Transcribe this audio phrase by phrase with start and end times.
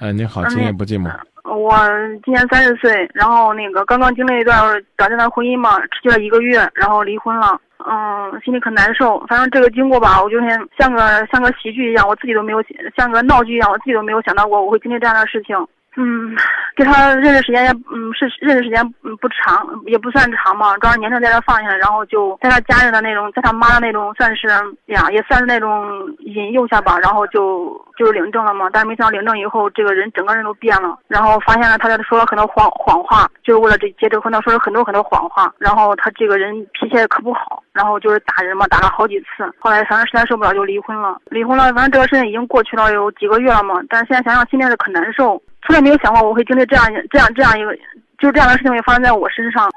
[0.00, 1.08] 哎，你好，今年不寂寞。
[1.44, 1.78] 我
[2.24, 4.60] 今年三十岁，然后那个刚刚经历一段
[4.96, 7.58] 短暂的婚姻嘛，持续了一个月，然后离婚了。
[7.86, 9.24] 嗯，心里可难受。
[9.28, 12.58] 反正这个经过吧，我就像像个像个喜剧一样，我自己都没有
[12.96, 15.56] 像个闹剧一样，我自己都没有想到过我会经历这样的事情。
[15.96, 16.34] 嗯，
[16.74, 24.48] 跟他认识时间也嗯是认识时间嗯不长，也不算长嘛，主要是年龄在这放下来，然后就在他家人的那种，在他妈的那种算是
[24.86, 25.88] 呀，也算是那种
[26.18, 28.68] 引诱下吧，然后就就是领证了嘛。
[28.72, 35.52] 但是没想到领证以后，这个人整个人都变了，然后发现了他在说了很多谎谎话，就是为了这结这婚，他说了很多很多谎话。
[35.58, 39.48] 然后他这个人脾气也可不好，然后就是打人嘛，打了好几次。
[39.60, 43.76] 后来反正实在受不了就离婚了，离婚了，反正这个事情已经过去了有几个月了嘛。
[43.88, 45.40] 但是现在想想，心里是可难受。
[45.66, 47.74] 从来没有想过我会经历这样这样这样一个，
[48.18, 49.70] 就是这样的事情会发生在我身上。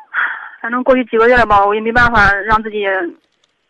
[0.62, 2.84] 反正过去几个月了吧，我也没办法让自己，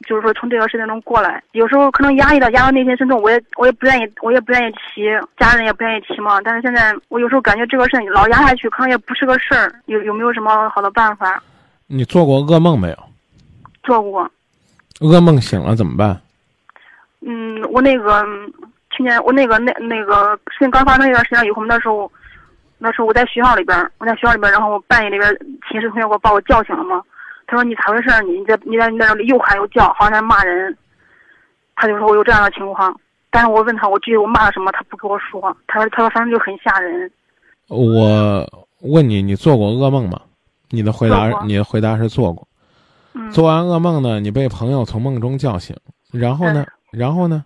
[0.07, 1.43] 就是说从这个事情中过来。
[1.51, 5.03] 有时候可能压抑到压到内心深处，我也我也不愿意，我也不愿意提，
[5.37, 6.41] 家人也不愿意提嘛。
[6.41, 9.71] 但是现在我有时候感觉这个事情老压下去，可能也不是个事儿。
[9.85, 11.43] 有有没有什么好的办法？
[11.85, 12.97] 你做过噩梦没有？
[13.83, 14.27] 做过。
[15.01, 16.19] 噩梦醒了怎么办？
[17.21, 18.25] 嗯，我那个。
[18.89, 22.11] 去年我那个那那个事情刚发生一段时间以后，那时候，
[22.79, 25.29] 那时候我在学校里边，我在学校里边，然后我半夜里边
[25.69, 27.01] 寝室同学给我把我叫醒了嘛。
[27.45, 28.09] 他说你咋回事？
[28.23, 30.75] 你你在你在你在那里又喊又叫，好像在骂人。
[31.75, 32.99] 他就说我有这样的情况，
[33.29, 35.39] 但是我问他我具体我骂了什么，他不跟我说。
[35.67, 37.09] 他说他说反正就很吓人。
[37.69, 38.43] 我
[38.81, 40.19] 问你，你做过噩梦吗？
[40.69, 42.47] 你的回答你的回答是做过。
[43.31, 45.75] 做完噩梦呢，你被朋友从梦中叫醒，
[46.11, 46.65] 然后呢？
[46.91, 47.45] 然后呢？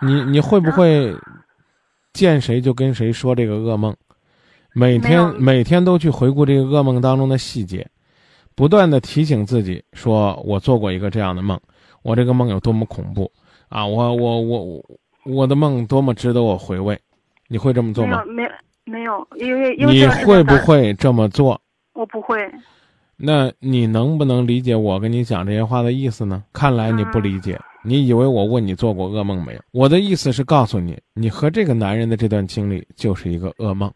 [0.00, 1.14] 你你会不会
[2.16, 3.94] 见谁就跟谁说这个噩梦？
[4.72, 7.86] 每天每天都去回顾这个噩梦当中的细节，
[8.54, 11.60] 不断的提醒自己说：“我做过一个这样的梦，
[12.02, 13.30] 我这个梦有多么恐怖
[13.68, 13.86] 啊！
[13.86, 14.84] 我我我
[15.24, 16.98] 我的梦多么值得我回味。”
[17.48, 18.24] 你会这么做吗？
[18.24, 18.50] 没有
[18.84, 21.60] 没有，因为因为你会不会这么做？
[21.92, 22.36] 我不会。
[23.16, 26.42] 那你能不能理解我跟你讲这些话的意思呢？
[26.52, 27.58] 看来你不理解。
[27.88, 29.60] 你以为我问你做过噩梦没有？
[29.70, 33.88] 我的意思是告诉你，你和这个男人的这段经历就是一个噩梦。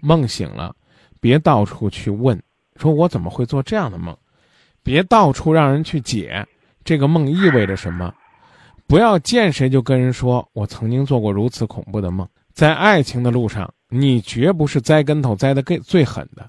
[0.00, 0.72] 梦醒了，
[1.18, 2.40] 别到处去问，
[2.76, 4.16] 说我怎么会做这样的梦？
[4.84, 6.46] 别到处让人去解
[6.84, 8.14] 这个梦意味着什么。
[8.86, 12.26] 不要见谁就跟人说我曾经做过如此恐怖的梦。
[12.52, 16.48] 在爱情的路上，你绝不是栽跟头栽的最最狠的，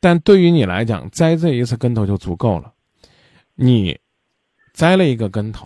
[0.00, 2.72] 但对于你来讲，栽这一次跟头就足够了。
[3.54, 3.96] 你
[4.72, 5.64] 栽了一个跟头。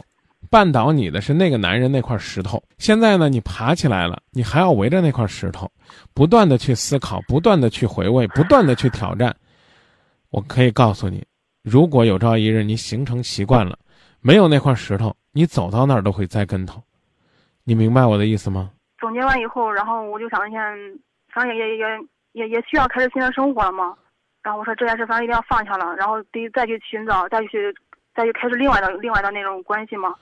[0.50, 2.62] 绊倒你的是那个男人那块石头。
[2.78, 5.71] 现在呢，你爬起来了，你还要围着那块石头，
[6.15, 9.34] 不断的去思考，不断的去回味，不断的去挑战。
[10.31, 11.25] 我可以告诉你，
[11.62, 13.78] 如果有朝一日你形成习惯了，
[14.21, 16.82] 没有那块石头，你走到那儿都会栽跟头。
[17.65, 18.71] 你明白我的意思吗？
[18.99, 20.61] 总结完以后，然后我就想，先，
[21.32, 21.84] 反正也也也
[22.32, 23.94] 也也需要开始新的生活了嘛。
[24.43, 27.75] 然后我说这件事，反正一定要放下了，然后得再去寻找，再去
[28.15, 30.15] 再去开始另外的另外的那种关系嘛。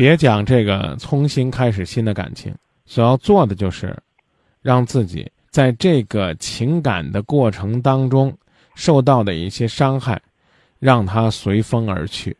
[0.00, 2.54] 别讲这个，重新开始新的感情，
[2.86, 3.94] 所要做的就是，
[4.62, 8.34] 让自己在这个情感的过程当中
[8.74, 10.18] 受到的一些伤害，
[10.78, 12.34] 让它随风而去。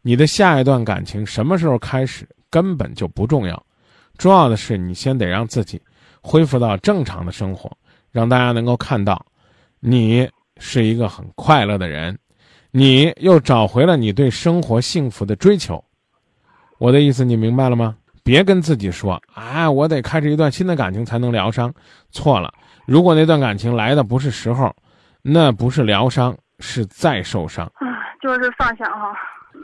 [0.00, 3.62] 你的下一段感情什么时候开始根本就不重要，
[4.16, 5.78] 重要的是你先得让自己
[6.22, 7.70] 恢复到正常的生活，
[8.10, 9.22] 让大家能够看到，
[9.80, 12.18] 你是一个很快乐的人，
[12.70, 15.84] 你又找回了你对生活幸福的追求。
[16.82, 17.94] 我的意思你明白了吗？
[18.24, 21.72] 别跟自己说，啊，我得开始一段新的感情才能疗伤。
[22.10, 22.52] 错了，
[22.88, 24.74] 如果那段感情来的不是时候，
[25.22, 27.64] 那不是疗伤，是再受伤。
[27.76, 27.86] 啊，
[28.20, 29.14] 就是放下哈。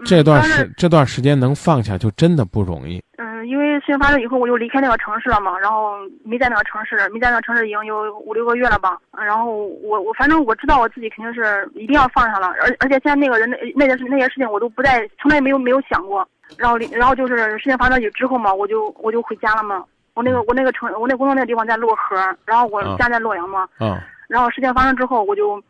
[0.05, 3.03] 这段时这段时间能放下就真的不容易。
[3.43, 8.99] 嗯，因为事情发生以后，我就离开那个城市了嘛，然后没在那个城市，没在那个城市已经有五六个月了吧。
[9.17, 16.27] 然后我我反正我知道我自己肯定是一定要放下了，而而且现在那个人那那件事那些事情我都不再从来没有没有想过。
[16.57, 19.85] 然后，然后就是事情发生之后嘛，我就我就回家了嘛。
[20.15, 23.69] 我那个我那个城，我那工作那个地方在漯河，然后我家在洛阳嘛。
[23.79, 23.97] 嗯。
[24.29, 25.63] 然后事情发生之后，我就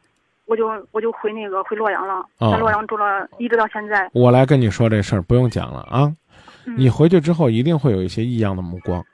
[0.47, 4.09] 我就我就回那个回洛阳了，在洛阳住了一直到现在。
[4.15, 6.11] 我来跟你说这事儿，不用讲了啊。
[6.77, 9.05] 你回去之后一定会有一些异样的目光，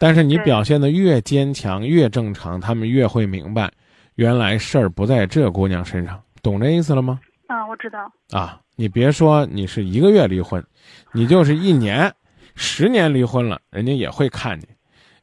[0.00, 3.70] 但是你表现的越坚强越正常，他们越会明白，
[4.14, 7.20] 原来事儿不在这姑娘身上，懂这意思了吗？
[7.46, 8.10] 啊，我知道。
[8.30, 8.58] 啊。
[8.74, 10.64] 你别说你是一个月离婚，
[11.12, 12.10] 你就是一年、
[12.54, 14.64] 十年离婚了，人家也会看你，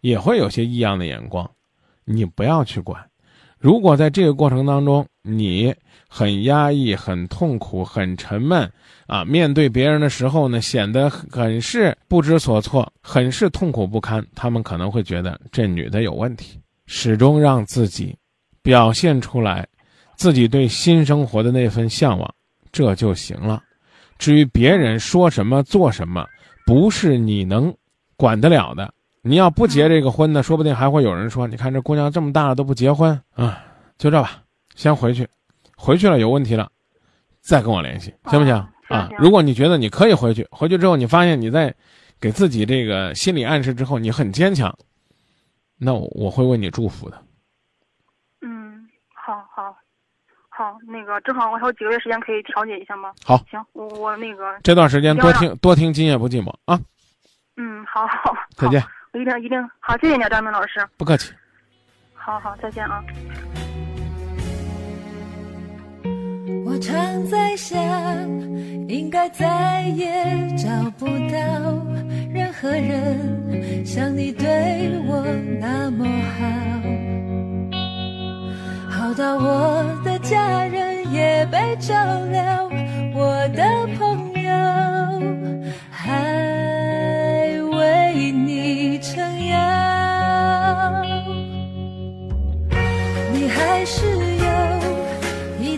[0.02, 1.50] 也会有些异样的眼光。
[2.06, 3.04] 你不要去管。
[3.58, 5.74] 如果在这个过程当中你
[6.08, 8.72] 很压抑、很痛苦、很沉闷
[9.08, 16.60] 啊，面对别人的时候呢，显得很是不知所措，很是痛苦不堪，他们可能会觉得这女的有问题。
[16.86, 18.16] 始终让自己
[18.64, 19.68] 表现出来
[20.16, 22.34] 自己对新生活的那份向往，
[22.72, 23.62] 这就行了。
[24.18, 26.26] 至于别人说什么做什么，
[26.66, 27.74] 不是你能
[28.18, 28.92] 管得了的。
[29.22, 33.64] 你要不结这个婚呢，说不定还会有人说：“你看这姑娘这么大了都不结婚啊！”
[34.00, 34.42] 就这吧，
[34.80, 35.28] 先回去，
[35.76, 36.72] 回去了有问题了，
[37.42, 38.56] 再跟我联系，行不行？
[38.88, 41.76] 啊，如果你觉得你可以回去，回去之后你发现你在
[42.18, 44.74] 给自己这个心理暗示之后，你很坚强，
[45.78, 47.22] 那我我会为你祝福的。
[48.40, 49.76] 嗯，好好
[50.48, 53.12] 好，那个正好我还有几个月时间可以调解一下吗？
[53.26, 56.80] 好，行，我我那个这段时间多听多听《今夜不寂寞》啊。
[57.58, 58.82] 嗯，好好，再见。
[59.12, 60.88] 我一定一定好，谢谢你，张明老师。
[60.96, 61.34] 不客气。
[62.14, 63.04] 好好，再见啊。
[66.80, 67.78] 常在想，
[68.88, 70.08] 应该再也
[70.56, 70.68] 找
[70.98, 71.38] 不到
[72.32, 74.46] 任何人像你对
[75.06, 75.26] 我
[75.60, 76.06] 那么
[76.38, 76.48] 好，
[78.90, 81.94] 好到我的家人也被照
[82.32, 82.70] 料，
[83.14, 83.64] 我的
[83.98, 84.50] 朋友
[85.92, 89.18] 还为你撑
[89.48, 91.04] 腰，
[93.34, 94.30] 你还是。
[95.72, 95.78] 起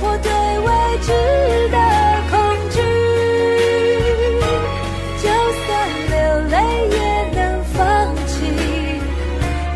[0.00, 0.30] 我对
[0.60, 0.68] 未
[1.02, 1.08] 知
[1.70, 1.76] 的
[2.30, 2.32] 恐
[2.70, 2.76] 惧，
[5.22, 5.24] 就
[5.66, 5.68] 算
[6.10, 6.14] 流
[6.48, 6.54] 泪
[6.90, 6.98] 也
[7.34, 7.40] 能
[7.74, 7.76] 放
[8.26, 8.30] 弃，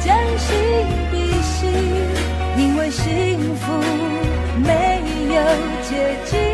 [0.00, 0.06] 将
[0.38, 0.48] 心
[1.10, 1.60] 比心，
[2.56, 3.02] 因为幸
[3.56, 3.64] 福
[4.64, 4.70] 没
[5.34, 5.36] 有
[5.82, 5.90] 捷
[6.24, 6.51] 径。